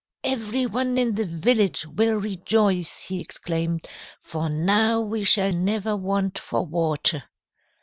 "'Every 0.23 0.65
one 0.65 0.97
in 0.97 1.13
the 1.13 1.27
village 1.27 1.85
will 1.85 2.15
rejoice,' 2.15 3.01
he 3.03 3.21
exclaimed, 3.21 3.85
'for 4.19 4.49
now 4.49 4.99
we 4.99 5.23
shall 5.23 5.51
never 5.53 5.95
want 5.95 6.39
for 6.39 6.65
water.' 6.65 7.21